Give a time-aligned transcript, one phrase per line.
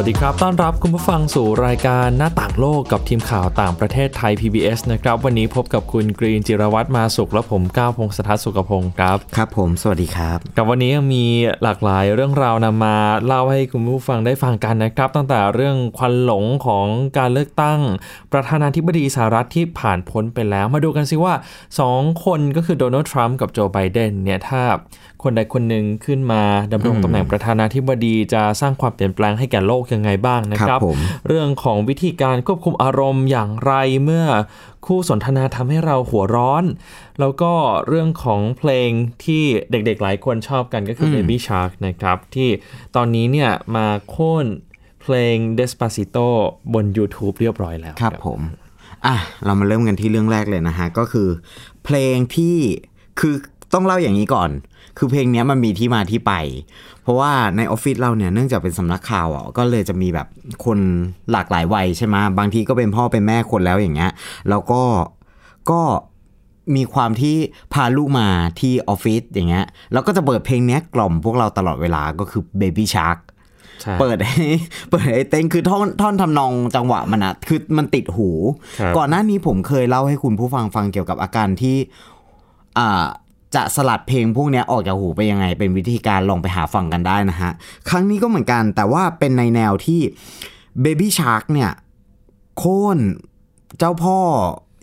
[0.00, 11.24] วัสดีครับ ต้อนรับคุณผู้ฟังสู่รายการหน้าต่างโลกกับทีมข่าวต่างประเทศไทย PBS นะครับ วันนี้พบกับคุณกรีนจิรวัตรมาสุข และผมก้าวพงศธรสุขพงศ์ครับ ครับผม สวัสดีครับกับวันนี้ยังมี
[11.62, 16.86] หลากหลายเรื่องราวนำมาเล่าให้คุณผู้ฟังได้ฟังกันนะครับ ตั้งแต่เรื่องควันหลงของ
[17.18, 17.80] การเลือกตั้ง
[18.32, 21.34] ประธานาธิบดีสหรัฐที่ผ่านพ้นไปแล้ว มาดูกันสิว่า
[21.78, 24.62] 2 คนก็คือโดนัลด์ทรัมป์กับโจไบเดนเนี่ยถ้า
[25.22, 26.42] คนใดคนหนึ่งขึ้นมา
[26.72, 33.72] ดำรงตำแหน่งประธานาธิบดีจะสร้างความเปลี่ยนแปลงให้แก่โลกยังไงบ้างนะคครัรับบผมเรื่องของวิธีการควบคุมอารมณ์อย่างไร
[34.04, 34.26] เมื่อ
[34.86, 36.64] คู่สนทนาทำให้เราหัวร้อน
[37.20, 37.52] แล้วก็
[37.88, 38.90] เรื่องของเพลง
[39.24, 42.48] ที่เด็กๆหลายคนชอบกันก็คือ Baby Shark นะครับ ที่
[42.96, 44.46] ตอนนี้เนี่ยมาโค่น
[45.02, 46.28] เพลง Despacito
[46.74, 48.40] บน YouTube เรียบร้อยแล้วครับผม
[49.06, 51.28] อะเรามาเริ่มกันที่เรื่องแรกเลยนะฮะ ก็คือ
[51.84, 52.56] เพลงที่
[53.20, 53.34] คือ
[53.74, 54.50] ต้องเล่าอย่างนี้ก่อน
[54.98, 56.32] คือเพลงเนี้ยมันมีที่มาที่ไป
[57.02, 60.26] เพราะว่าในออฟฟิศเราเนี่ยเนื่องจากเป็นสำนักข่าวอะก็เลยจะมีแบบ
[60.64, 60.78] คน
[61.32, 64.10] หลากหลายวัยใช่ไหมบางทีก็เป็นพ่อเป็นแม่คนแล้วอย่างเงี้ย
[64.48, 64.82] แล้วก็
[65.70, 65.80] ก็
[66.76, 67.36] มีความที่
[67.72, 68.28] พาลูกมา
[68.60, 73.18] ที่ออฟฟิศอย่างเงี้ยแล้วก็จะเปิดเพลงเนี้ยกล่อมพวกเราตลอดเวลาก็คือ Baby Shark
[73.82, 74.46] ใช่เปิดให้
[74.90, 78.30] เปิดให้เต้นคือท่อนท่อนทำนองจังหวะมันอะคือมันติดหู
[78.80, 81.76] ครับก่อนหน้านี้ผมเคยเล่าให้คุณผู้ฟังฟังเกี่ยวกับอาการที่
[82.78, 83.06] อ่า
[83.54, 87.50] จะสลัดเพลงพวกนี้ออกจากหูไปยังไง เป็นวิธีการลองไปหาฟังกันได้นะฮะ
[87.88, 90.00] ครั้งนี้ก็เหมือนกัน แต่ว่าเป็นในแนวที่
[90.84, 91.70] Baby Shark เนี่ย
[92.58, 92.98] โค่น
[93.78, 94.18] เจ้าพ่อ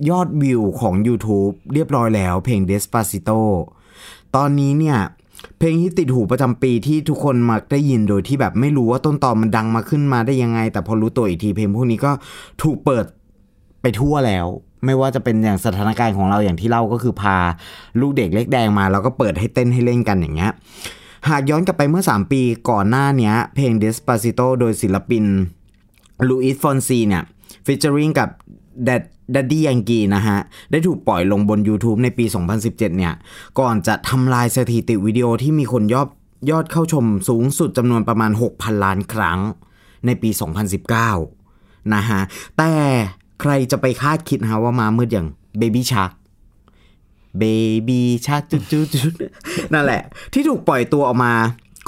[0.09, 3.41] ยอดวิวของ YouTube เรียบร้อยแล้ว เพลง Despacito
[4.35, 4.99] ตอนนี้เนี่ย
[5.59, 12.11] เพลงที่ติดหูประจำปีที่ทุกคนมักได้ยินโดยที่แบบไม่รู้ว่าต้นตอมันดังมาขึ้นมาได้ยังไง แต่พอรู้ตัวอีกทีเพลงพวกนี้ก็
[12.61, 13.05] ถูกเปิด
[13.81, 14.47] ไปทั่วแล้ว
[14.85, 17.37] ไม่ว่าจะเป็นอย่างสถานการณ์ของเราอย่างที่เล่าก็คือพา
[17.99, 20.51] ลูกเด็กเล็กแดงมา แล้วก็เปิดให้เต้นให้เล่นกันอย่างเงี้ย
[21.29, 25.23] หากย้อนกลับไปเมื่อ 3 ปีก่อนหน้านี้เพลง Despacito โดยศิลปิน
[26.27, 27.23] ลูอิสฟอนซีเนี่ย
[27.65, 28.29] ฟิชเจอริงกับ
[29.35, 30.37] ดัดดี้ยังกีนะฮะ
[30.71, 32.25] ได้ถูกปล่อยลงบน YouTube ในปี
[32.55, 33.13] 2017 เนี่ย
[33.59, 36.09] ก่อนจะทำลายสถิติวิดีโอที่มีคนยอด
[36.51, 39.39] ยอดเข้าชมสูงสุดจำนวนประมาณ 6,000 ล้านครั้ง
[40.05, 40.29] ในปี
[41.11, 42.21] 2019 นะฮะ
[42.57, 42.73] แต่
[43.41, 45.27] ใครจะไปคาดคิดนะฮะว่ามามืดอย่าง
[45.59, 46.11] Baby Shark
[47.41, 49.13] Baby Shark จุดจุดจุด
[49.73, 50.01] นั่นแหละ
[50.33, 51.33] ที่ถูกปล่อยตัวออกมา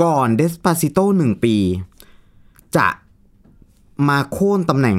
[0.03, 1.55] ก่อน Despacito 1ปี
[2.77, 2.87] จะ
[4.09, 4.97] มาโค่นตำแหน่ง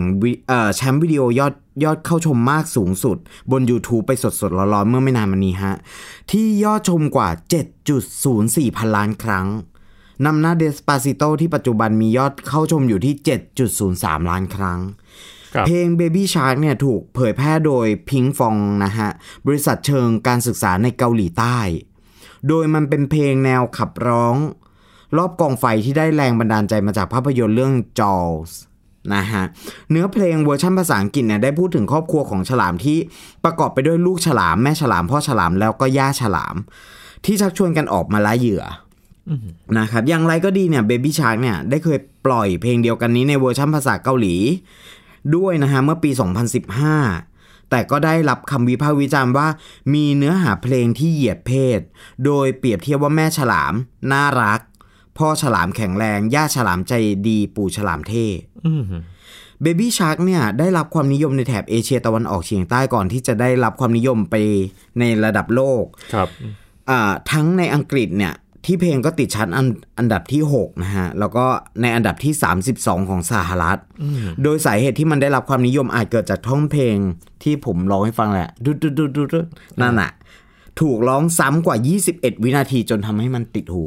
[0.77, 1.55] แชมป์วิดีโอยอด
[1.85, 3.17] ยอดเข้าชมมากสูงสุด
[3.51, 5.75] บน YouTube ไปสดๆร้อนๆเมื่อไม่นานมานี้ฮะ
[6.31, 7.29] ที่ยอดชมกว่า
[8.03, 9.47] 7.04 พันล้านครั้ง
[10.25, 13.15] นำหน้า Despacito ที่ปัจจุบันมียอดเข้าชมอยู่ที่
[13.73, 14.79] 7.03 ล้านครั้ง
[15.67, 19.11] เพลง Baby Shark เนี่ยถูกเผยแพร่โดย Pink Fong นะฮะ
[19.47, 21.59] บริษัทเชิงการศึกษาในเกาหลีใต้
[22.49, 24.37] โดยมันเป็นเพลงแนวขับร้อง
[25.17, 28.51] รอบกองไฟที่ได้แรงบันดาลใจมาจากภาพยนตร์เรื่อง Jaws
[29.15, 29.45] นะฮะ
[29.91, 32.99] เนื้อเพลงเวอร์ชันภาษาอังกฤษเนี่ยได้พูดถึงครอบครัวของฉลามที่
[33.45, 36.57] ประกอบไปด้วยลูกฉลามแม่ฉลามพ่อฉลามแล้วก็ย่าฉลาม
[37.25, 38.65] ที่ชักชวนกันออกมาล่าเหยื่อ
[39.79, 44.35] นะครับอย่างไรก็ดีเนี่ย Baby Shark เนี่ยได้เคยปล่อยเพลงเดียวกันนี้ในเวอร์ชันภาษาเกาหลี
[45.37, 46.11] ด้วยนะฮะเมื่อปี
[46.91, 49.49] 2015 แต่ก็ได้รับคำวิพากษ์วิจารณ์ว่า
[49.95, 51.81] มีเนื้อหาเพลงที่เหยียดเพศ
[52.25, 53.75] โดยเปรียบเทียบว่าแม่ฉลาม
[54.13, 54.61] น่ารัก
[55.19, 56.93] พ่อฉลามแข็งแรง ย่าฉลามใจ
[57.29, 58.27] ดีปู่ฉลามเท่
[58.67, 58.85] อืม
[59.65, 64.35] Baby Shark เนี่ยได้รับความนิยมในแถบเอเชียตะวันออกเฉียงใต้ก่อนที่จะได้รับความนิยมไป
[64.99, 66.29] ในระดับโลก ครับ
[66.91, 69.67] อ่าทั้งในอังกฤษเนี่ย ที่เพลงก็ติดชาร์ตอัน
[69.99, 71.45] อันดับที่ 6 นะฮะ แล้วก็
[71.81, 72.33] ในอันดับที่
[72.71, 73.79] 32 ของสหรัฐ
[74.43, 76.97] โดยสาเหตุที่มันได้รับความนิยมอาจเกิดจากท่อนเพลง
[77.43, 79.47] ที่ผมร้องให้ฟังแหละดุดดุดดุดดุดดุด
[79.81, 80.11] นั่นน่ะ
[80.81, 81.77] ถูกร้องซ้ำกว่า
[82.11, 83.85] 21 วินาทีจนทำให้มันติดหู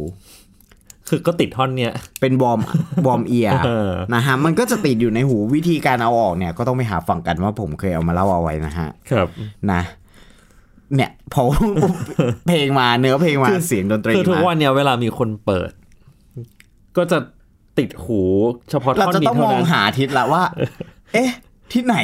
[1.09, 2.59] คือก็ติดท่อนเนี่ย เป็น worm
[3.07, 9.27] worm ear เออนะฮะ มันก็จะติดอยู่ในหูวิธีการเอาออกเนี่ย ก็ต้องไปหาฟังกันว่าผมเคยเอามาเล่าเอาไว้นะฮะ ครับ
[9.71, 9.81] นะ
[10.95, 11.43] เนี่ยพอ
[12.47, 15.71] เพลงมาเนื้อเพลงมาเสียงดนตรีคือทุกมาวันเนี่ยเวลามีคนเปิด
[16.97, 17.17] ก็จะ
[17.77, 18.21] ติดหู
[18.69, 20.43] เฉพาะเราท่อนจะนี้ต้องมเท่าองนั้นหาทิศละว่า
[21.13, 21.31] เอ๊ะ
[21.71, 21.95] ที่ไหน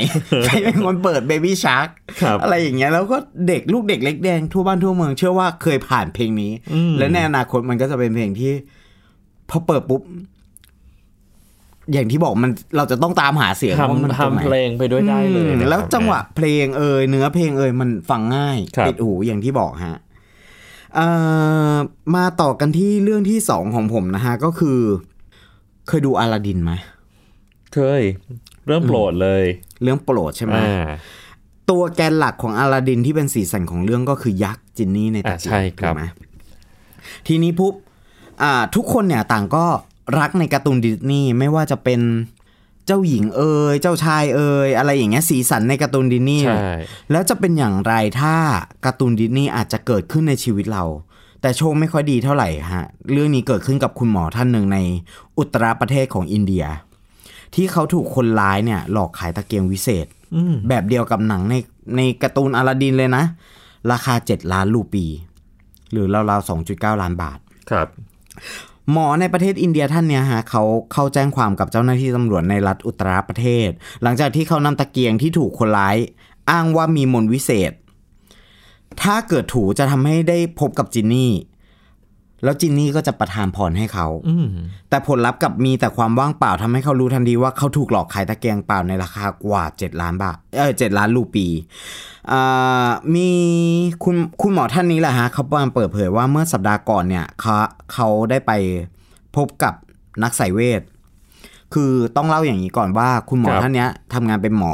[0.45, 1.89] ใครเป็นคนเปิด Baby Shark
[2.21, 3.17] ครับอะไรอย่างเงี้ยแล้วก็
[3.47, 6.51] เด็กลูกเด็กเล็กแดงทั่วบ้านทั่วเมืองเชื่อว่าเคยผ่านเพลงนี้
[6.99, 8.51] และในอนาคตมันก็จะเป็นเพลงที่
[9.49, 10.01] พอเปิดปุ๊บ
[11.93, 19.97] อย่างที่บอกมันเราจะต้องตามหาเสียงว่ามันทำตรงไหนทำเพลงไปด้วยได้เลยอืมนะครับแล้วจังหวะเพลงเอ่ยเนื้อเพลงเอ่ยมันฟังง่ายครับติดหูอย่างที่บอกฮะ
[20.95, 21.07] เอ่
[21.73, 21.75] อ
[22.15, 24.79] มาต่อกันที่เรื่องที่สองของผมนะฮะ ก็คือ
[25.87, 26.71] เคยดูอลาดินไหม
[27.73, 28.01] เคย
[28.65, 29.43] เรื่องโปรดเลย
[29.83, 30.87] เรื่องโปรดใช่ไหมอ่า
[31.69, 36.03] ตัวแกนหลักของอลาดินที่เป็นสีสันของเรื่องก็คือยักษ์จินนี่ในตะอ่าเกียใช่งครับถูกไหม
[37.27, 37.73] ทีนี้ปุ๊บ
[38.41, 39.65] อ่าทุกคนเนี่ยต่างก็
[40.19, 42.01] รักในการ์ตูนดิสนีย์ไม่ว่าจะเป็น
[42.85, 46.71] เจ้าหญิงเอ่ยเจ้าชายเอ่ยอะไรอย่างเงี้ยสีสันในการ์ตูนดิสนีย์ใช่
[47.11, 48.35] แล้วจะเป็นอย่างไรถ้า
[48.85, 50.83] การ์ตูนดิสนีย์อาจจะเกิดขึ้นในชีวิตเรา
[51.41, 54.77] แต่โชคไม่ค่อยดีเท่าไหร่ฮะเรื่องนี้เกิดขึ้นกับคุณหมอท่านหนึ่งใน
[55.37, 56.65] อุตราประเทศของอินเดีย
[57.55, 61.55] ที่เขาถูกคนร้ายเนี่ยหลอกขายตะเกียงวิเศษอืมแบบเดียวกับหนังใน
[61.95, 63.23] ในการ์ตูนอลาดินเลยนะ
[63.91, 65.05] ราคา 7 ล้านรูปี
[65.91, 67.39] หรือราวๆ2.9 ล้านบาท
[67.71, 67.87] ครับ
[68.91, 70.63] หมอในประเทศอินเดียท่านเนี่ยฮะเขา
[70.93, 73.69] เข้าแจ้งความกับเจ้าหน้าที่ตำรวจในรัฐอุตรประเทศ
[74.03, 75.97] หลังจากที่เขานำตะเกียงที่ถูกคนร้าย
[76.49, 77.71] อ้างว่ามีมนต์วิเศษ
[79.01, 81.31] ถ้าเกิดถูจะทำให้ได้พบกับจินนี่
[82.43, 84.47] แล้วจินนี่ก็จะประทานพรให้เขาอืม
[84.89, 91.47] แต่ผลลัพธ์กลับมีแต่ความว่างเปล่าทำให้เขารู้ทันทีว่าเขาถูกหลอกขายตะเกียงเปล่าในราคากว่า 7 ล้านบาทเออเล้านรูปี
[92.31, 93.29] อ่ามี
[94.03, 97.55] คุณคุณหมอท่านนี้แหละฮะเขามาเปิดเผยว่าเมื่อสัปดาห์ก่อนเนี่ยเขา
[97.93, 98.51] เขาได้ไป
[99.35, 99.73] พบกับ
[100.23, 100.81] นักไสยเวท
[101.73, 104.73] คือต้องเล่าอย่างนี้ก่อนว่าคุณหมอครับ ท่านเนี้ยทำงานเป็นหมอ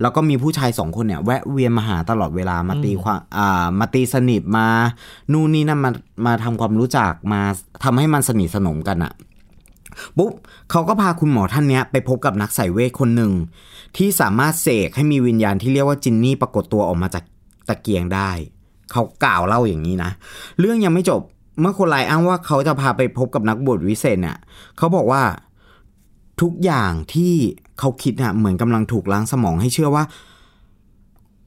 [0.00, 4.66] แล้วก็มีผู้ชายสองคนเนี่ยแวะเวียนมาหาตลอดเวลามาตีความอ่ามาตีสนิทมา
[5.32, 5.90] นู่นนี่นั่นมา
[6.26, 7.40] มาทำความรู้จักมา
[7.84, 9.12] ทำให้มันสนิทสนมกันอะ
[10.18, 10.32] ปุ๊บ
[10.70, 13.32] เขาก็พาคุณหมอท่านเนี้ยไปพบกับนักไสยเวทคนหนึ่ง
[13.96, 17.24] ที่สามารถเสกให้มีวิญญาณที่เรียกว่าจินนี่ปรากฏตัวออกมาจาก
[17.68, 18.30] ตะเกียงได้
[18.92, 20.10] เขากล่าวเล่าอย่างนี้นะ
[20.60, 21.20] เรื่องยังไม่จบ
[21.60, 24.36] เมื่อคนร้ายอ้างว่าเขาจะพาไปพบกับนักบวชวิเศษเนี่ย
[24.78, 25.22] เขาบอกว่า
[26.42, 27.32] ทุกอย่างที่
[27.78, 30.04] เขาคิดน่ะเหมือนกำลังถูกล้างสมองให้เชื่อว่า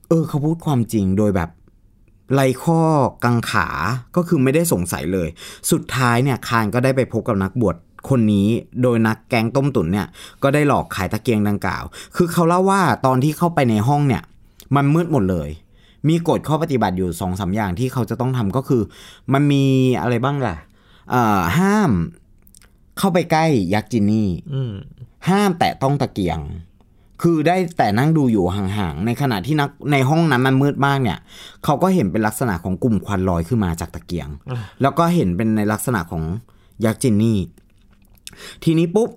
[0.08, 1.50] เออเขาพูดความจริงโดยแบบ
[2.34, 2.80] ไรข้อ
[3.24, 3.68] กังขา
[4.16, 5.28] ก็คือไม่ได้สงสัยเลย
[5.72, 7.76] สุดท้ายเนี่ยคานก็ได้ไปพบกับนักบวช
[8.10, 8.48] คนนี้
[8.82, 10.08] โดยนักแกงต้มตุ๋นเนี่ย
[10.44, 11.84] ก็ได้หลอกขายตะเกียงดังกล่าว
[12.16, 14.24] คือเขาเล่าว่าตอนที่เข้าไปในห้องเนี่ย
[14.76, 15.50] มันมืดหมดเลย
[16.08, 18.82] มีกฎข้อปฏิบัติอยู่สองสาอย่างที่เขาจะต้องทำก็คือ
[19.34, 19.66] มันมี
[20.02, 20.56] อะไรบ้างล่ะ
[21.58, 21.92] ห้าม
[23.02, 24.74] เข้าไปใกล้ยักษ์จินนี่อืม
[25.30, 26.40] ห้ามแตะต้องตะเกียง
[27.22, 31.18] คือได้แต่นั่งดูอยู่ห่างๆ ในขณะที่นักในห้องนั้นมันมืดมากเนี่ย
[31.64, 34.30] เขาก็เห็นเป็นลักษณะของกลุ่มควันลอยขึ้นมาจากตะเกียง
[34.82, 36.24] แล้วก็เห็นเป็นในลักษณะของ
[36.86, 37.40] ยักษ์จินนี่
[38.64, 39.10] ทีนี้ปุ๊บ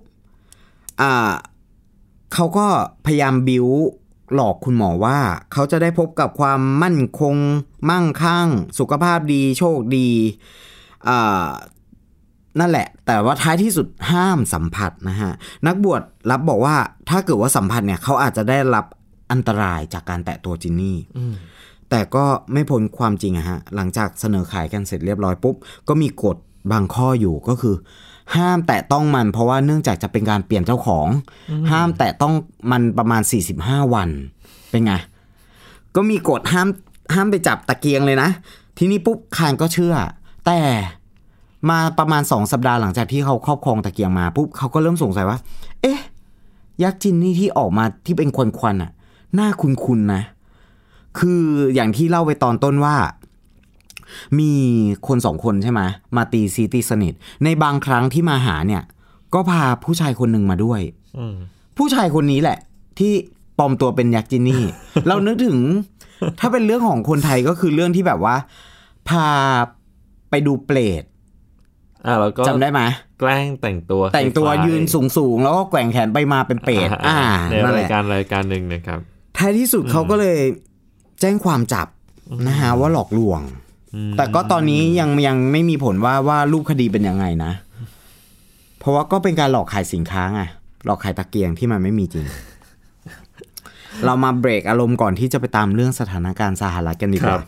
[1.01, 1.33] อ่า
[2.33, 2.67] เขาก็
[3.05, 3.67] พยายามบิว
[4.33, 5.17] หลอกคุณหมอว่า
[5.53, 7.35] เขาจะได้พบกับความมั่นคง
[7.89, 8.47] มั่งคั่ง
[8.79, 10.09] สุขภาพดี โชคดี
[11.07, 11.49] อ่า
[12.59, 15.31] นั่นแหละ แต่ว่าท้ายที่สุดห้ามสัมผัสนะฮะ
[15.67, 16.75] นักบวชรับบอกว่า
[17.09, 18.85] ถ้าเกิดว่าสัมผัสเนี่ยเขาอาจจะได้รับ
[19.31, 21.33] อันตรายจากการแตะตัวจินนี่อืม
[21.89, 25.55] แต่ก็ไม่พ้นความจริงอะฮะ หลังจากเสนอขายกันเสร็จเรียบร้อยปุ๊บ
[25.87, 26.37] ก็มีกฎ
[26.71, 27.75] บางข้ออยู่ก็คือ
[28.35, 31.07] ห้ามแตะต้องมัน เพราะว่าเนื่องจากจะเป็นการเปลี่ยนเจ้าของ
[31.71, 32.33] ห้ามแตะต้อง
[32.71, 33.21] มันประมาณ
[33.57, 34.09] 45 วัน
[34.69, 34.93] เป็นไง
[35.95, 36.67] ก็มีกฎห้าม
[37.13, 38.29] ห้ามไปจับตะเกียงเลยนะ
[38.77, 39.93] ทีนี้ปุ๊บคานก็เชื่อ
[40.45, 40.59] แต่
[41.69, 45.37] มาประมาณสองสัปดาห์หลังจากที่เขาครอบครองตะเกียงมาปุ๊บเขาก็เริ่มสงสัยว่า
[45.81, 45.99] เอ๊ะ
[46.83, 48.91] ยักษ์จินนี่ที่ออกมาที่เป็นควันควันๆอะ
[49.35, 50.23] หน้าคุ้นๆนะ
[51.19, 51.41] คือ
[51.75, 52.95] อย่างที่เล่าไปตอนต้นว่า
[54.39, 54.51] มี
[55.07, 55.81] คนสองคนใช่ไหม
[56.15, 57.13] มาตีซีตีสนิท
[57.43, 58.83] ในบางครั้งที่มาหาเนี่ย
[59.33, 60.81] ก็พาผู้ชายคนหนึ่งมาด้วย
[61.17, 61.35] อืม
[61.77, 62.57] ผู้ชายคนนี้แหละ
[62.99, 63.13] ที่
[63.57, 64.63] ปลอมตัวเป็นยักษ์จินนี่
[65.07, 65.59] เรานึกถึง
[66.39, 68.35] ถ้าเป็นเรื่องของคนไทยก็คือเรื่องที่แบบว่า
[69.09, 69.25] พา
[70.29, 71.03] ไปดูเปรต
[72.07, 72.81] อ่าแล้วก็จำได้ไหม
[73.19, 77.19] แกล้งแต่งตัวแต่งตัวคล้าๆยืนสูงสูงๆแล้วก็แกว่งแขนไปมาเป็นเปรตอ่า
[77.49, 78.99] ในนั่นแหรายละการรายการหนึ่งนะครับ
[79.37, 80.39] ท้ายที่สุดเขาก็เลย
[81.21, 81.87] แจ้งความจับ
[82.47, 83.41] นะฮะว่าหลอกลวง
[83.95, 87.51] อืมแต่ก็ตอนนี้ยังยังไม่มีผลว่าว่ารูปคดีเป็นยังไงนะ
[88.79, 90.41] เพราะว่าก็เป็นการหลอกขายสินค้าไง
[90.85, 92.25] หลอกขายตะเกียงที่มันไม่มีจริง
[94.05, 97.41] เรามาเบรกอารมณ์ก่อนที่จะไปตามเรื่องสถานการณ์สหรัฐกันดีกครัว่าบ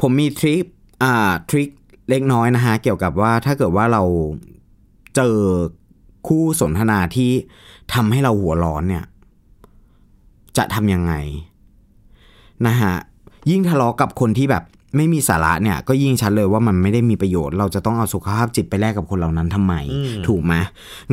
[0.00, 0.64] ผมมีทริค
[1.02, 1.68] อ่าทริค
[2.10, 4.02] เล็กน้อยนะฮะเกี่ยวกับว่าถ้าเกิดว่าเรา
[5.16, 5.36] เจอ
[6.26, 7.30] คู่สนทนาที่
[7.94, 9.04] ทำให้เราหัวร้อนเนี่ย
[10.56, 11.14] จะทำยังไง
[12.66, 12.94] นะฮะ
[13.50, 14.64] ยิ่งทะเลาะกับคนที่แบบ
[14.96, 20.54] ไม่มีสาระเนี่ยก็ยิ่งชัดเลยว่ามันไม่ได้มีประโยชน์ เราจะต้องเอาสุขภาพจิตไปแลกกับคนเหล่านั้นทำไมอืมถูกไหม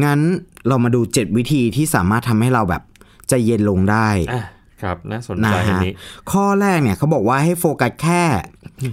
[0.03, 0.19] งั้น
[0.67, 2.83] เรามาดู7วิธีที่สามารถทำให้เราแบบ
[3.29, 4.43] ใจเย็นลงได้อะ
[4.81, 5.93] ครับน่าสนนะใจอันฮะนี้
[6.31, 8.23] ข้อแรกเนี่ยเขาบอกว่าให้โฟกัสแค่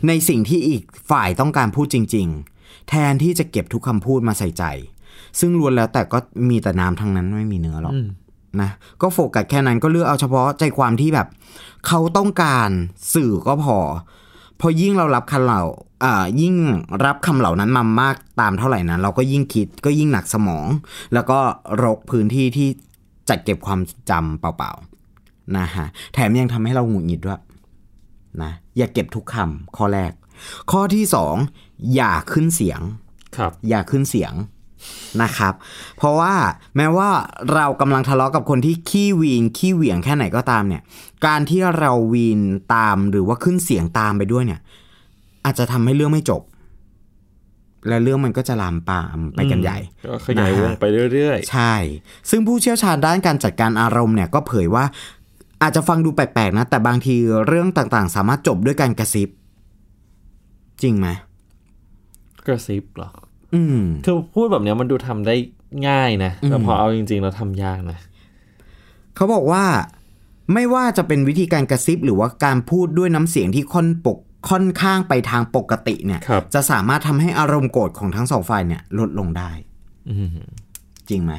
[0.08, 2.26] ในสิ่งที่อีกฝ่ายต้องการพูดจริง
[2.58, 4.64] ๆ แทนที่จะเก็บทุกคำพูดมาใส่ใจ
[5.40, 6.18] ซึ่งล้วนแล้วแต่ก็
[6.50, 8.08] มีแต่น้ำทั้งนั้นไม่มีเนื้อหรอกอืม
[8.60, 8.70] นะ
[9.02, 11.28] ก็โฟกัสแค่นั้นก็เลือกเอาเฉพาะใจความที่แบบ
[11.86, 12.70] เขาต้องการ
[13.14, 13.78] สื่อก็พอ
[14.60, 15.62] พอยิ่งเรารับคำเหล่า
[16.04, 16.54] อ่ายิ่ง
[17.04, 20.66] รับคำเหล่านั้นมามากตามเท่าไหร่นะเราก็ยิ่งคิดก็ยิ่งหนักสมอง
[21.14, 21.38] แล้วก็
[21.82, 22.68] รกพื้นที่ที่
[23.28, 23.80] จัดเก็บความ
[24.10, 24.87] จำเปล่าๆ
[25.56, 27.40] นะฮะแถมยังทำให้เราหงุดหงิดด้วย
[28.42, 30.12] นะอย่าเก็บทุกคำข้อแรก
[30.70, 31.34] ข้อที่สอง
[31.94, 32.80] อย่าขึ้นเสียง
[33.36, 34.34] ครับ อย่าขึ้นเสียง
[35.22, 35.54] นะครับ
[35.96, 36.34] เพราะว่า
[36.76, 37.08] แม้ว่า
[37.54, 40.82] เรากำลังทะเลาะกับคนที่ขี้วีนขี้เหวี่ยงแค่ไหนก็ตามเนี่ย
[41.26, 42.40] การที่เราวีน
[42.74, 44.60] ตามหรือว่าขึ้นเสียงตามไปด้วยเนี่ย
[45.44, 46.42] อาจจะทำให้เรื่องไม่จบ
[47.88, 51.74] และเรื่องมันก็จะลามปามไปกันใหญ่ก็ขยายวงไปเรื่อยใช่
[52.30, 54.84] ซึ่งผู้เชี่ยวชาญด้านการจัดการอารมณ์เนี่ยก็เผยว่า
[55.62, 57.14] อาจจะฟังดูแปลกๆนะ แต่บางที
[57.46, 59.28] เรื่องต่างๆ สามารถจบด้วยการกระซิบ
[60.82, 63.10] จริงไหมๆกระซิบเหรอ
[63.54, 65.34] อืมคือพูดแบบเนี้ยมันดูทำได้
[65.88, 67.98] ง่ายนะ แต่อืมพอเอาจริง ๆ เราทำยากนะ
[69.16, 69.64] เขาบอกว่า
[70.54, 74.18] ไม่ว่าจะเป็นวิธีการกระซิบหรือว่าการพูดด้วยน้ำเสียงที่ค่อนปก
[74.50, 79.50] ค่อนข้างไปทางปกติเนี่ย ครับ จะสามารถทำให้อารมณ์โกรธของทั้งสองฝ่ายเนี่ย ลดลงได้
[80.10, 80.28] อืม
[81.08, 81.32] จริงไหม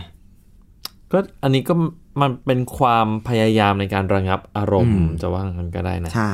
[1.12, 1.74] ก็อันนี้ก็
[2.22, 6.32] มันเป็นความพยายามในการระงับอารมณ์อืมจะว่างั้นก็ได้นะ ใช่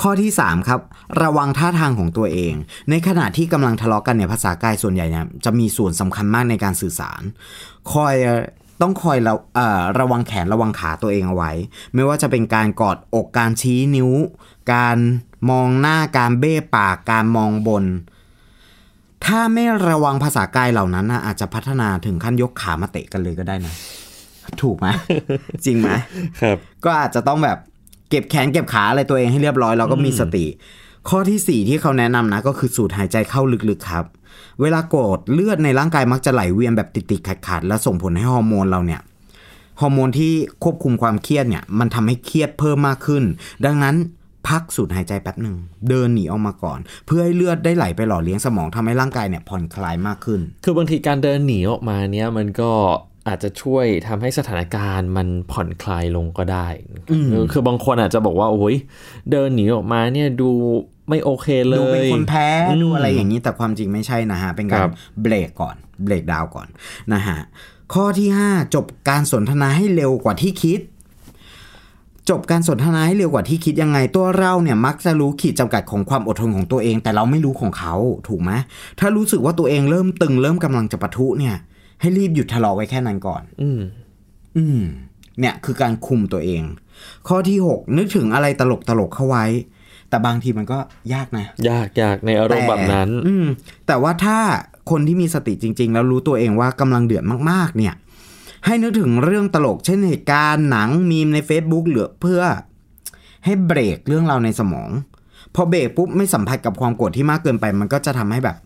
[0.00, 0.80] ข้อที่ 3 ครับ
[1.22, 2.54] ระวังท่าทางของตัวเอง
[2.90, 7.22] ในขณะที่กำลังทะเลาะกันเนี่ยภาษากายส่วนใหญ่เนี่ยจะมีส่วนสำคัญมากในการสื่อสาร
[7.92, 8.14] คอย
[8.82, 11.52] ต้องคอยระเอ่อระวังแขนระวังขาตัวเองเอาไว้
[11.94, 14.10] ไม่ว่าจะเป็นการกอดอกการชี้นิ้ว
[14.72, 14.96] การ
[15.50, 17.84] มองหน้าการเบ้ปากการมองบน
[19.24, 23.74] ถ้าไม่ระวังภาษากายเหล่านั้นนะอาจจะพัฒนาถึงขั้นยกขามาเตะกันเลยก็ได้นะ
[24.62, 24.86] ถูกไหม
[25.64, 25.88] จริงไหม
[26.40, 27.58] ครับ ก็อาจจะต้องแบบ
[28.10, 30.46] เก็บแขนเก็บขาอะไรตัวเองให้เรียบร้อยแล้วก็มีสติ
[31.08, 34.04] ข้อทีสี่4ที่เขาแนะนำนะ ก็คือสูดหายใจเข้าลึกๆครับ
[34.60, 39.00] เวลาโกรธเลือดในร่างกายมักจะไหลเวียนแบบติดๆขัดๆและส่งผลให้ฮอร์โมนเราเนี่ย
[39.80, 40.32] ฮอร์โมนที่
[40.64, 43.22] ควบคุมความเครียดเนี่ย มันทำให้เครียดเพิ่มมากขึ้น
[43.64, 43.96] ดังนั้น
[44.48, 45.56] พักสูดหายใจแป๊บหนึ่ง
[45.88, 52.72] เดินหนีออกมาก่อน เพื่อให้เลือดได้ไหลไปหล่อเลี้ยงสมองทำให้ร่างกายเนี่ยผ่อนคลายมากขึ้น คือบางทีการเดินหนีออกมาเนี้ยมันก็
[53.28, 56.68] อาจจะช่วยทำให้สถานการณ์มันผ่อนคลายลงก็ได้
[57.30, 58.76] เออคือบางคนอาจจะบอกว่าโอ้ย
[59.30, 60.50] เดินหนีออกมาเนี่ยดู
[61.08, 64.92] ไม่โอเคเลยดูเป็นคนแพ้อืมดูอะไรอย่างนี้แต่ความจริงไม่ใช่นะฮะ เป็นกาครรับ
[65.22, 66.68] เบรกก่อน เบรกดาวน์ก่อน
[67.12, 67.38] นะฮะ
[67.94, 70.80] ข้อที่ 5 จบการสนทนาให้เร็วกว่าที่คิด
[72.30, 77.94] จบการสนทนาให้เร็วกว่าที่คิดยังไง ตัวเราเนี่ยมักจะรู้ขีดจำกัดของความอดทนของตัวเอง แต่เราไม่รู้ของเขา
[78.28, 78.50] ถูกไหม
[79.00, 81.56] ถ้ารู้สึกว่าตัวเองเริ่มตึงเริ่มกำลังจะปะทุเนี่ย
[82.00, 83.80] ให้รีบหยุดทะเลาะไว้แค่นั้นก่อน อืม
[84.56, 84.80] อืม
[85.40, 86.62] เนี่ยคือการคุมตัวเอง
[87.28, 89.44] ข้อที่6นึกถึงอะไรตลกตลกๆเข้าไว้
[90.08, 90.78] แต่บางทีมันก็
[91.14, 93.46] ยากนะ ยากยากในอารมณ์แบบนั้น อืม
[93.86, 94.38] แต่ว่าถ้า
[94.90, 97.94] คนที่มีสติจริง ๆ แล้วรู้ตัวเองว่ากำลังเดือดมาก ๆ เนี่ย
[98.66, 102.42] ให้นึกถึงเรื่องตลก เช่นเหตุการณ์หนังมีมใน Facebook เหลือเพื่อ
[103.44, 104.90] ให้เบรกเรื่องราวในสมอง
[105.54, 108.56] พอเบรกปุ๊บไม่สัมผัสกับความโกรธที่มากเกินไป มันก็จะทำให้แบบ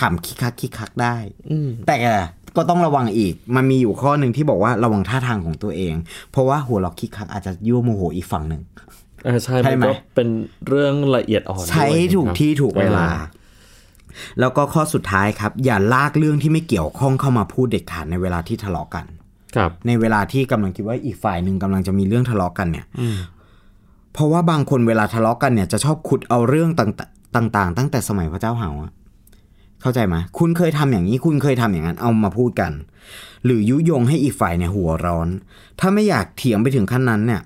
[0.00, 1.16] ขำคิกคักคิกคักได้
[1.50, 1.98] อืมแต่
[2.56, 5.94] ก็ต้องระวังอีก มันมีอยู่ข้อหนึ่งที่บอกว่าระวังท่าทางของตัวเอง
[6.30, 8.62] เพราะว่าหัวเราะคิกคักอาจจะยั่วโมโหอีกฝั่งหนึ่ง
[9.26, 10.28] อ่าใช่ใช่มันไหมก็เป็น
[10.68, 13.24] เรื่องละเอียดอ่อน ใช้ด้วยถูกนะครับที่ถูกเวลาอ่
[14.40, 19.04] แล้วก็ข้อสุดท้ายครับ อย่าลากเรื่องที่ไม่เกี่ยวข้องเข้ามาพูดเด็ดขาดในเวลาที่ทะเลาะกัน
[19.56, 22.86] ครับ ในเวลาที่กำลังคิดว่าอีกฝ่ายหนึ่งกำลังจะมีเรื่องทะเลาะกันเนี่ย
[24.12, 28.92] เพราะว่าบางคนเวลาทะเลาะกันเนี่ยจะชอบขุดเอาเรื่องต่างๆต่างๆตั้งแต่สมัยพระเจ้าเห่าอะ
[29.86, 32.72] เข้าใจไหมคุณเคยทำอย่างนี้ คุณเคยทำอย่างนั้นเอามาพูดกัน
[33.44, 35.28] หรือยุยงให้อีกฝ่ายเนี่ยหัวร้อน
[35.80, 37.42] ถ้าไม่อยากเถียงไปถึงขั้นนั้นเนี่ย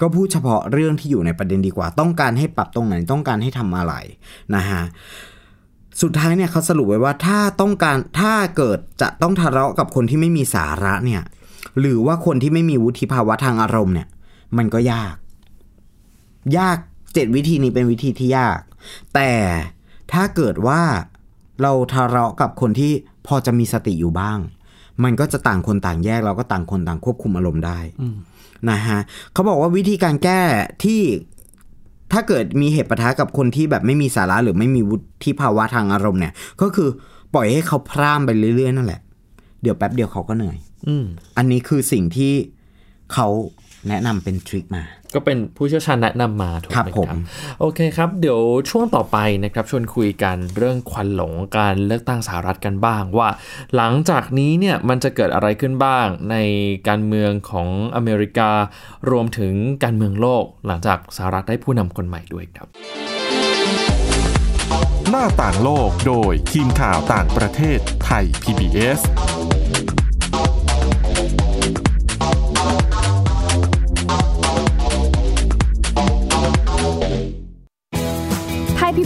[0.00, 3.94] ก็พูดเฉพาะเรื่องที่อยู่ในประเด็นดีกว่า ต้องการให้ปรับตรงไหนต้องการให้ทำอะไร
[4.54, 4.82] นะฮะ
[6.02, 11.22] สุดท้ายเนี่ยเขาสรุปไว้ว่าถ้าต้องการถ้าเกิดจะต้องทะเลาะกับคนที่ไม่มีสาระเนี่ย
[11.80, 14.08] หรือว่าคนที่ไม่มีวุฒิภาวะทางอารมณ์เนี่ย
[14.56, 15.14] มันก็ยาก
[16.58, 16.78] ยาก
[17.14, 18.60] เจ็ดวิธีนี้เป็นวิธีที่ยาก
[19.14, 19.32] แต่
[20.12, 20.82] ถ้าเกิดว่า
[21.62, 22.92] เราทะเลาะกับคนที่
[23.26, 24.38] พอจะมีสติอยู่บ้าง
[25.04, 27.78] มันก็จะต่างคนต่างแยกเราก็ต่างคนต่างควบคุมอารมณ์ได้
[28.70, 28.98] นะฮะ
[29.32, 30.40] เขาบอกว่าวิธีการแก้
[30.84, 31.00] ที่
[32.12, 36.88] ถ้าเกิดมีเหตุปะทะกับคนที่แบบไม่มีสาระหรือไม่มีวุฒิภาวะทางอารมณ์เนี่ย ก็คือ
[37.34, 39.00] ปล่อยให้เขาพร่ามไปเรื่อยๆนั่นแหละ
[39.62, 40.56] เดี๋ยวแป๊บเดียวเขาก็เหนื่อย
[40.88, 41.04] อืม
[41.36, 42.32] อันนี้คือสิ่งที่
[43.12, 43.28] เขา
[43.88, 47.08] แนะนำเป็นทริคมา ก็เป็นผู้เชี่ยวชาญแนะนำมาถูกครับไหมผม
[47.60, 48.40] โอเคครับ เดี๋ยว
[48.70, 53.28] ช่วงต่อไปนะครับชวนคุยกันเรื่องควันหลงการเลือกตั้งสหรัฐกันบ้างว่า
[53.76, 56.36] หลังจากนี้เนี่ยมันจะเกิดอะไรขึ้นบ้างใน
[56.88, 58.50] การเมืองของอเมริกา
[59.10, 62.68] รวมถึงการเมืองโลก หลังจากสหรัฐได้ผู้นำคนใหม่ด้วยครับ
[65.10, 69.00] หน้าต่างโลกโดยทีมข่าวต่างประเทศไทย PBS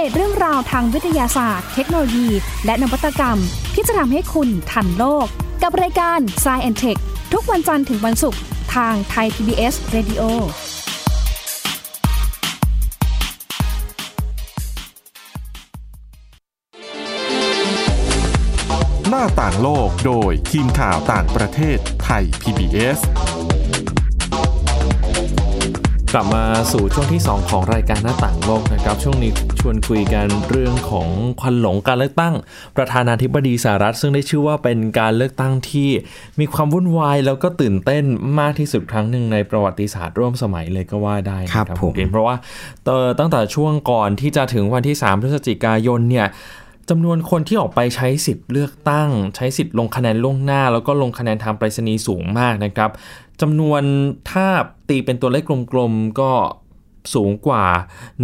[0.04, 2.28] ดตเรื่องราวทางวิทยาศาสตร์ เทคโนโลยี
[2.64, 3.38] และนวัตกรรม
[3.74, 5.26] ที่จะทำให้คุณทันโลก
[5.62, 7.00] กับรายการ s c i e n t e c h
[7.32, 8.40] ทุกวันจันทร์ถึงวันศุกร์
[8.74, 10.22] ทางไทย PBS Radio
[19.08, 22.98] หน้าต่างโลกโดยทีมข่าวต่างประเทศไทย PBS
[26.12, 31.08] กลับมาสู่ช่วงที่ 2 ของรายการหน้าต่างโลกนะครับ ช่วงนี้ช วนคุยกันเรื่องของ
[31.40, 32.34] ควันหลงการเลือกตั้ง
[32.76, 35.90] ประธานาธิบดีสหรัฐ ซึ่งได้ชื่อว่าเป็นการเลือกตั้งที่
[36.40, 38.04] มีความวุ่นวายแล้วก็ตื่นเต้น
[38.40, 42.36] มากที่สุดครั้งหนึ่งในประวัติศาสตร์ร่วมสมัยเลยก็ว่าได้นะครับผมณเกณฑ์เพราะว่า
[42.84, 46.26] เอ่อตั้งแต่ช่วงก่อนที่จะถึงวันที่ 3 พฤศจิกายนเนี่ย
[46.90, 52.90] จำนวนคนที่ออกไปใช้สิทธิ์เลือกตั้ง ใช้สิทธิ์ลงคะแนนล่วงหน้า แล้วก็ลงคะแนนทางไปรษณีย์สูงมากนะครับ
[53.40, 53.82] จำนวน
[54.30, 54.46] ถ้า
[54.88, 56.30] ตีเป็นตัวเลขกลมๆก็
[57.14, 57.64] สูงกว่า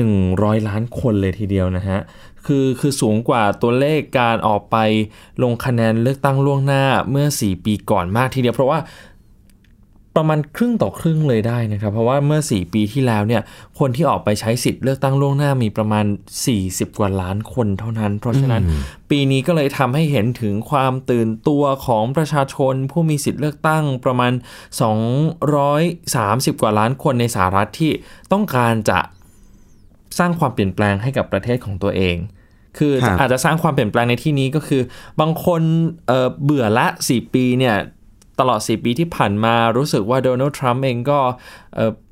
[0.04, 1.98] 100 ล้านคนเลยทีเดียวนะฮะ
[2.46, 4.76] คือคือสูงกว่าตัวเลขการออกไป
[5.42, 8.78] ลงคะแนนเลือกตั้งล่วงหน้าเมื่อ 4 ปีก่อนมากทีเดียว เพราะว่า
[10.16, 13.42] ประมาณครึ่งต่อครึ่งเลยได้นะครับ เพราะว่าเมื่อ 4 ปีที่แล้วเนี่ย
[13.78, 16.04] คนที่ออกไปใช้สิทธิ์เลือกตั้งล่วงหน้ามีประมาณ
[16.52, 18.62] 40 กว่าล้านคนเท่านั้น เพราะฉะนั้น
[19.10, 24.32] ปีนี้ก็เลยทำให้เห็นถึงความตื่นตัวของประชาชนผู้มีสิทธิ์เลือกตั้งประมาณ
[25.26, 27.92] 230 กว่าล้านคนในสหรัฐที่
[28.32, 28.98] ต้องการจะ
[30.18, 32.16] สร้างความเปลี่ยนแปลงให้กับประเทศของตัวเอง
[32.78, 34.82] คือครับอาจจะสร้างความเปลี่ยนแปลงในที่นี้ก็คือ
[35.20, 35.62] บางคน
[36.06, 37.76] เอ่อเบื่อละ 4 ปีเนี่ย
[38.40, 41.20] ตลอด 4 ปีที่ผ่านมารู้สึกว่าโดนัลด์ทรัมป์เองก็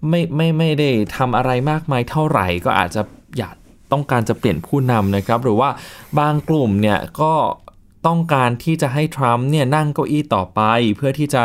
[0.08, 3.02] ไม่ไม่ไม่ได้ทำอะไรมากมายเท่าไหร่ ก็อาจจะ
[3.38, 3.54] อยาก
[3.92, 5.70] ต้องการจะเปลี่ยนผู้นำนะครับ หรือว่า
[6.18, 7.32] บางกลุ่มเนี่ยก็
[8.06, 10.60] ต้องการที่จะให้ทรัมป์เนี่ยนั่งเก้าอี้ต่อไป
[10.96, 11.42] เพื่อที่จะ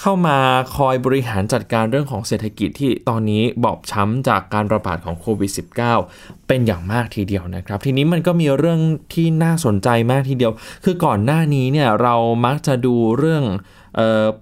[0.00, 0.38] เข้ามา
[0.76, 5.50] คอยบริหารจัดการเรื่องของเศรษฐกิจที่ตอนนี้บอบช้ำจากการระบาดของโควิด
[5.98, 8.80] -19 เป็นอย่างมากทีเดียวนะครับ ทีนี้มันก็มีเรื่อง
[9.14, 10.52] ที่น่าสนใจมากทีเดียว
[10.84, 12.14] คือก่อนหน้านี้เนี่ยเรา
[12.46, 13.44] มักจะดูเรื่อง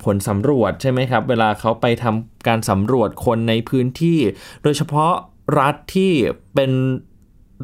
[0.05, 4.19] ผลสำรวจใช่ไหมครับ เวลาเขาไปทำการสำรวจคนในพื้นที่
[4.63, 5.13] โดยเฉพาะ
[5.59, 6.13] รัฐที่
[6.55, 6.73] เป็น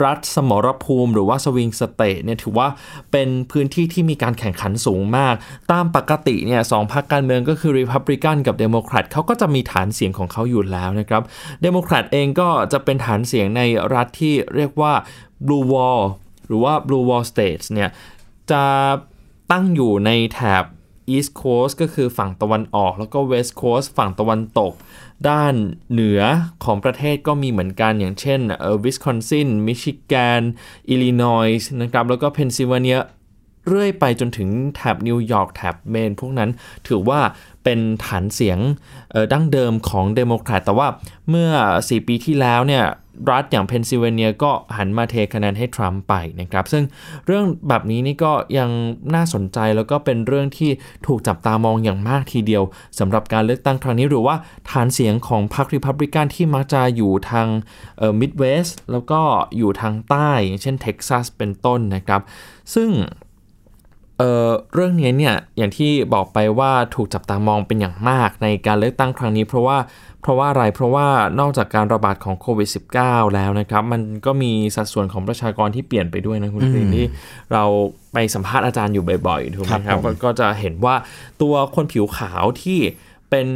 [0.04, 2.68] รัฐสมรภูมิหรือว่าสวิงสเตทเนี่ยถือว่า
[3.12, 5.34] เป็นพื้นที่ที่มีการแข่งขันสูงมาก
[5.72, 11.22] ตามปกติเนี่ยสองพรรคการเมืองก็คือ Republican กับ Democrat เขาก็จะมีฐานเสียงของเขาอยู่แล้วนะครับ
[11.64, 13.62] Democrat เองก็จะเป็นฐานเสียงใน
[13.94, 14.92] รัฐที่เรียกว่า
[15.46, 16.02] Blue Wall
[16.46, 17.90] หรือว่า Blue Wall States เนี่ย
[18.50, 18.64] จะ
[19.52, 20.64] ตั้งอยู่ในแถบ
[21.14, 24.72] East Coast ก็คือฝั่งตะวันออก แล้วก็ West Coast ฝั่งตะวันตก
[25.28, 25.54] ด้าน
[25.92, 26.20] เหนือ
[26.64, 30.42] ของประเทศก็มีเหมือนกันอย่างเช่นเออวิสคอนซินมิชิแกน
[30.88, 33.00] อิลลินอยส์นะครับแล้วก็เพนซิลเวเนีย
[33.66, 36.50] เรื่อยไปจนถึงแถบนิวยอร์กแถบเมนพวกนั้น
[36.88, 37.20] ถือว่า
[37.68, 38.58] เป็นฐานเสียง
[39.32, 40.88] ดั้งเดิมของเดโมแครตแต่ว่า
[41.30, 42.84] เมื่อ 4 ปีที่แล้วเนี่ย
[43.30, 46.84] รัฐอย่างเพนซิลเวเนียก็หันมาเทคะแนนให้ทรัมป์ไปนะครับ ซึ่ง
[47.26, 48.70] เรื่องแบบนี้นี่ก็ยัง
[49.14, 50.70] น่าสนใจแล้วก็เป็นเรื่องที่
[51.06, 52.62] ถูกจับตามองอย่างมากทีเดียว
[52.98, 54.36] สำหรับการเลือกตั้งครั้งนี้หรือว่า
[54.70, 57.46] ฐานเสียงของพรรคริพับลิกันที่มักจะอยู่ทาง
[58.20, 59.20] มิดเวสต์แล้วก็
[59.56, 62.20] อยู่ทางใต้ อย่างเช่นเท็กซัสเป็นต้นนะครับ
[62.74, 62.90] ซึ่ง
[64.18, 69.78] เอ่อเรื่องนี้เนี่ยอย่างที่บอกไปว่าถูกจับตามองเป็นอย่างมากในการเลือกตั้งครั้งนี้ เพราะว่า
[70.22, 71.06] เพราะว่าอะไรเพราะว่า
[71.40, 72.68] นอกจากการระบาดของโควิด
[73.00, 77.06] -19 แล้วนะครับ มันก็มีสัดส่วนของประชากรที่เปลี่ยนไปด้วยนะคุณกรีนที่
[77.52, 77.64] เรา
[78.12, 80.94] ไปสัมภาษณ์อาจารย์อยู่บ่อยๆถูกไหมคครัรับบผมก็จะเห็นว่า
[81.42, 82.80] ตัวคนผิวขาวที่
[83.30, 83.46] เป็น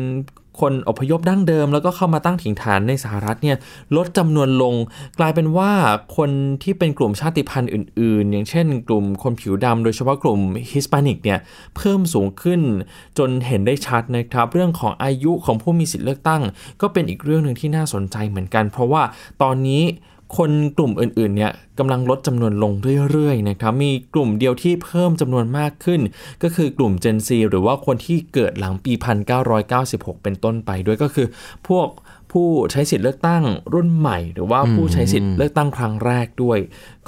[0.60, 3.56] คนอพยพดั้งเดิม แล้วก็เข้ามาตั้งถิ่นฐานในสหรัฐเนี่ย
[3.96, 4.74] ลดจำนวนลง
[5.18, 5.70] กลายเป็นว่า
[6.16, 6.30] คน
[6.62, 11.38] ที่เป็นกลุ่มชาติพันธุ์อื่น ๆ อย่างเช่น กลุ่มคนผิวดำโดยเฉพาะกลุ่มฮิสปานิกเนี่ย
[11.76, 12.60] เพิ่มสูงขึ้น
[13.18, 16.42] จนเห็นได้ชัดนะครับ เรื่องของอายุของผู้มีสิทธิ์เลือกตั้ง
[16.80, 19.02] ก็เป็นอีกเรื่องหนึ่งที่น่าสนใจเหมือนกัน เพราะว่า
[19.42, 19.82] ตอนนี้
[20.36, 22.72] คนกลุ่มอื่นๆเนี่ยกำลังลดจำนวนลง
[23.10, 26.00] เรื่อยๆนะครับ มีกลุ่มเดียวที่เพิ่มจำนวนมากขึ้น
[26.42, 28.92] ก็คือกลุ่ม Gen Z หรือว่าคนที่เกิดหลังปี
[29.58, 31.26] 1996 เป็นต้นไปด้วยก็คือ
[31.68, 31.88] พวก
[32.32, 33.42] ผู้ใช้สิทธิ์เลือกตั้ง
[33.74, 36.58] รุ่นใหม่ หรือว่าผู้ใช้สิทธิ์เลือกตั้งครั้งแรกด้วย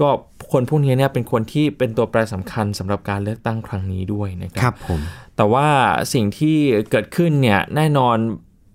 [0.00, 0.08] ก็
[0.52, 5.00] คนพวกนี้เนี่ยเป็นคนที่เป็นตัวแปรสำคัญสำหรับการเลือกตั้งครั้งนี้ด้วยนะคครัรับบผม
[5.36, 5.66] แต่ว่า
[6.12, 6.56] สิ่งที่
[6.90, 8.16] เกิดขึ้นเนี่ยแน่นอน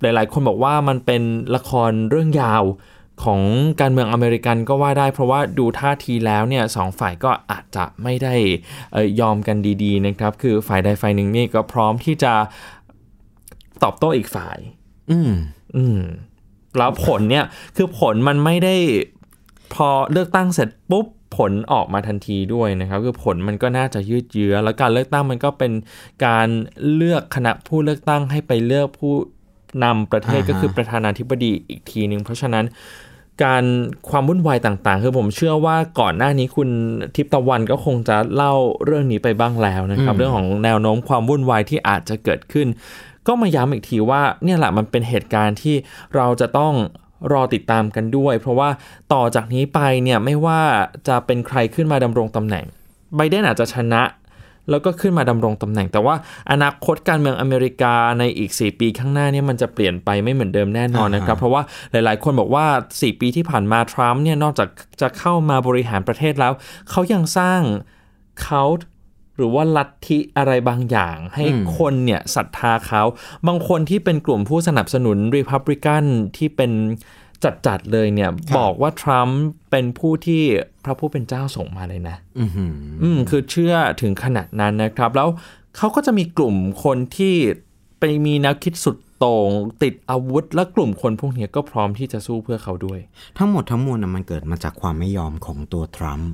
[0.02, 1.22] หลาย ๆ คนบอกว่ามันเป็น
[1.56, 2.64] ละครเรื่องยาว
[3.24, 3.42] ของ
[3.82, 8.36] การเมืองอเมริกันก็ว่าได้ เพราะว่าดูท่าทีแล้วเนี่ยสองฝ่ายก็อาจจะไม่ได้
[8.94, 12.34] เอ่อยอมกันดีๆนะครับ คือฝ่ายใดฝ่ายหนึ่งนี่ก็พร้อมที่จะ
[13.84, 14.58] ตอบโต้อีกฝ่าย
[15.12, 15.32] อืม
[15.76, 16.00] อืม
[16.78, 18.76] แล้วผลเนี่ย คือผลมันไม่ได้
[19.74, 21.06] พอเลือกตั้งเสร็จปุ๊บ
[21.38, 25.72] ผลออกมาทันทีด้วยนะครับ คือผลมันก็น่าจะยืดเยื้อ แล้วการเลือกตั้งมันก็เป็น
[26.26, 26.48] การ
[26.94, 29.14] เลือกคณะผู้เลือกตั้งให้ไปเลือกผู้
[29.84, 32.66] นำประเทศอ่าฮะก็คือประธานาธิบดีอีกทีหนึ่งเพราะฉะนั้น
[33.44, 33.64] การ
[34.10, 36.70] ความวุ่นวายต่างๆ คือผมเชื่อว่าก่อนหน้านี้คุณ
[37.16, 38.54] ทิพย์ตะวันก็คงจะเล่า
[38.86, 42.68] เรื่องนี้ไปบ้างแล้วนะครับ เรื่องของแนวโน้มความวุ่นวายที่อาจจะเกิดขึ้น
[43.28, 45.76] ก็มาย้ำอีกทีว่าเนี่ยแหละมันเป็นเหตุการณ์ที่
[46.16, 46.74] เราจะต้อง
[47.34, 48.70] รอติดตามกันด้วย เพราะว่า
[49.14, 50.62] ต่อจากนี้ไปเนี่ยไม่ว่า
[51.08, 52.66] จะเป็นใครขึ้นมาดำรงตำแหน่ง
[53.16, 54.02] ไบเดนอาจจะชนะ
[54.72, 56.16] แล้วก็ขึ้นมาดำรงตำแหน่ง แต่ว่า
[56.52, 64.70] อนาคตการเมืองอเมริกาในอีก 4 ปีข้างหน้าเนี่ยมันจะเปลี่ยนไปไม่เหมือนเดิมแน่นอนนะครับ เพราะว่าหลายๆ คนบอกว่า 4 ปีที่ผ่านมาทรัมป์เนี่ยนอกจาก
[65.02, 66.54] จะเข้ามาบริหารประเทศแล้ว
[66.90, 67.62] เขายังสร้าง
[68.44, 68.64] เขา
[69.38, 71.46] หรือว่าลัทธิอะไรบางอย่าง ให้
[71.78, 73.04] คนเนี่ยศรัทธาเขา
[73.48, 76.04] บางคนที่เป็นกลุ่มผู้สนับสนุนรีพับลิกัน
[76.38, 76.72] ที่เป็น
[77.68, 80.42] จัดๆเลยเนี่ย บอกว่าทรัมป์เป็นผู้ที่
[80.84, 82.74] พระผู้เป็นเจ้าส่งมาเลยนะอือหือ
[83.04, 85.30] อืมคือเชื่อถึงขนาดนั้นนะครับ แล้ว
[85.78, 87.36] เขาก็จะมีกลุ่มคนที่
[88.00, 89.50] ไปมีแนวคิดสุดโต่ง
[89.84, 93.00] ติดอาวุธและกลุ่มคนพวกเนี้ยก็พร้อมที่จะสู้เพื่อเขาด้วย
[93.38, 96.32] ทั้งหมดทั้งมวลนะมันเกิดมาจากความไม่ยอมของตัวทรัมป์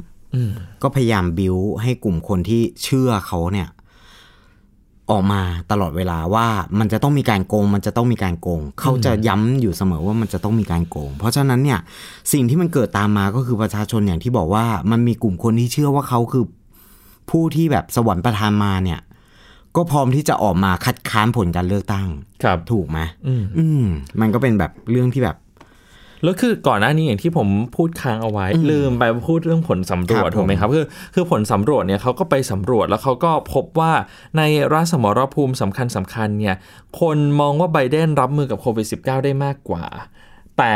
[0.83, 3.67] ก็พยายามบิวให้กลุ่มคนที่เชื่อเขาเนี่ย
[5.11, 5.41] ออกมา
[5.71, 6.47] ตลอดเวลาว่า
[6.79, 11.79] มันจะต้องมีการโกง มันจะต้องมีการโกง เขาจะย้ำอยู่เสมอว่ามันจะต้องมีการโกง เพราะฉะนั้นเนี่ย
[12.33, 16.45] สิ่งที่มันเกิดตามมาก็คือประชาชนอย่างที่บอกว่ามันมีกลุ่มคนที่เชื่อว่าเขาคือ
[17.29, 18.99] ผู้ที่แบบสวรรค์ประทานมาเนี่ย
[19.75, 22.07] ก็พร้อมที่จะออกมาคัดค้านผลการเลือกตั้ง
[22.43, 23.85] ครับถูกไหมอืมอืม
[24.21, 25.37] มันก็เป็นแบบเรื่องที่แบบ
[26.25, 30.85] แล้วคือก่อนหน้านี้อย่างที่ผมพูดค้างเอาไว้ ลืมไปพูดเรื่องผลสำรวจครับผมถูกไหมครับคือ
[31.15, 33.93] คือผลสำรวจเนี่ยเขาก็ไปสำรวจแล้วเขาก็พบว่า
[34.37, 34.41] ใน
[34.73, 36.55] รัฐสมรภูมิสำคัญสำคัญเนี่ย
[36.99, 39.85] คนมองว่าไบเดนรับมือกับโควิด -19 ได้มากกว่า
[40.57, 40.75] แต่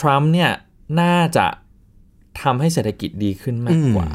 [0.00, 0.50] ทรัมป์เนี่ย
[1.00, 1.46] น่าจะ
[2.42, 4.08] ทำให้เศรษฐกิจดีขึ้นมากกว่า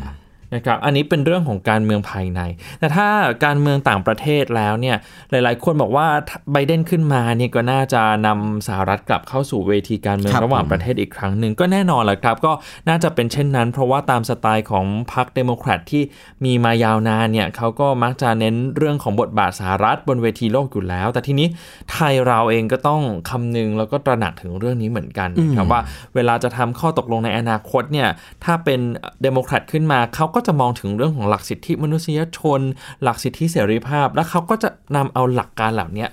[0.56, 2.42] นะครับอันนี้เป็นเรื่องของการเมืองภายใน
[2.80, 3.08] แต่ถ้า
[3.46, 4.98] การเมืองต่างประเทศแล้วเนี่ย
[5.32, 6.08] หลาย ๆ คนบอกว่า
[6.52, 12.52] ไบเดนขึ้นมาเนี่ยก็น่าจะนำสหรัฐกลับเข้าสู่เวทีการเมืองครับระหว่างผมประเทศอีกครั้งหนึ่งก็แน่นอนแหละครับ ก็
[12.90, 16.04] น่าจะเป็นเช่นนั้น เพราะว่าตามสไตล์ของพรรคเดโมแครตที่
[16.46, 21.48] มีมายาวนานเนี่ยเขาก็มักจะเน้นเรื่องของบทบาทสหรัฐบนเวทีโลกอยู่แล้ว แต่ทีนี้
[21.92, 25.82] ไทยเราเองก็ต้องคำนึงแล้วก็ตระหนักถึงเรื่องนี้เหมือนกันนะครับว่า
[26.16, 28.08] เวลาจะทำข้อตกลงในอนาคตเนี่ย
[28.44, 28.80] ถ้าเป็น
[29.22, 32.60] เดโมแครตขึ้นมาเขาก็จะมองถึงเรื่องของหลักสิทธิมนุษยชน
[33.04, 36.06] หลักสิทธิเสรีภาพ แล้วเขาก็จะนำเอาหลักการเหล่านี้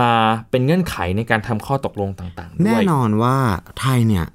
[0.00, 0.10] มา
[0.50, 3.36] เป็นเงื่อนไขในการทำข้อตกลงต่างๆด้แน่วยนอนว่า
[3.80, 4.26] ไทยเนี่ย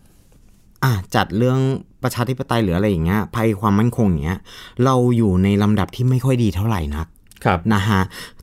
[0.83, 1.59] อะจัดเรื่อง
[2.03, 4.39] ประชาธิปไตยหรืออะไรอย่างเงี้ยภัยความมั่นคงอย่างเงี้ย
[4.85, 7.07] เราอยู่ในลำดับที่ไม่ค่อยดีเท่าไหร่นัก
[7.45, 8.01] ครับนะฮะ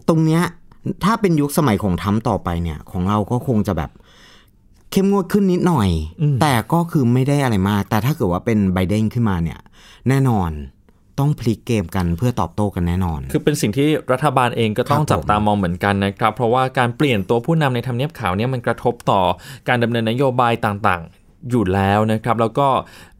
[0.08, 0.42] ตรงเนี้ย
[1.04, 3.90] ถ้าเป็นยุคสมัยของทรัมป์ต่อไปเนี่ย ของเราก็คงจะแบบ
[4.90, 5.88] เข้มงวดขึ้นนิดหน่อย
[6.20, 9.58] อืมแต่ก็คือไม่ได้อะไรมาก แต่ถ้าเกิดว่าเป็นไบเดนขึ้นมาเนี่ย
[10.08, 10.50] แน่นอน
[11.18, 19.20] ต้องพลิกเกมกันเพื่อตอบโต้กันแน่นอน คือเป็นสิ่งที่รัฐบาลเองก็ต้องครับจับตามองเหมือนกันนะครับ เพราะว่าการเปลี่ยนตัวผู้นำในทำเนียบขาวเนี่ยมันกระทบต่อ
[19.68, 22.68] การดำเนินนโยบายต่างๆ อยู่แล้วนะครับ แล้วก็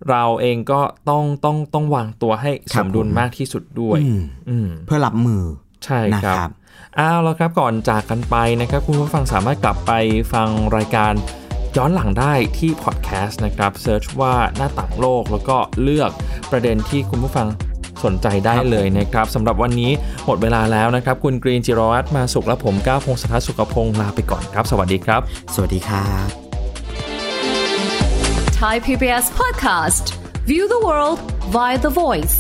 [0.09, 0.81] เราเองก็
[1.11, 5.43] ต้องต้องต้องวางตัวให้สมดุลมากที่สุดด้วยอืมอืมเพื่อรับมือ
[5.85, 6.51] ใช่ครับนะครับ
[6.97, 9.93] เอาแล้วครับก่อนจากกันไปนะครับ คุณผู้ฟังสามารถกลับไป
[10.33, 11.13] ฟังรายการ
[11.77, 16.11] ย้อนหลังได้ที่พอดแคสต์นะครับเซิร์ชว่าหน้าต่างโลกแล้วก็เลือก
[16.51, 17.47] ประเด็นที่คุณผู้ฟัง
[18.05, 19.91] สนใจได้เลยนะครับสำหรับวันนี้
[20.27, 25.21] หมดเวลาแล้วนะครับ คุณกรีนจิรวัตรมาสุขและผมก้าวพงศธรสุขพงศ์ลาไปก่อนครับ สวัสดีครับ
[25.55, 26.27] สวัสดีครับ
[28.61, 30.05] Thai PBS podcast.
[30.51, 31.19] View the world
[31.57, 32.37] via the voice.